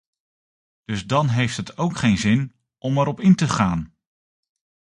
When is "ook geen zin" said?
1.77-2.53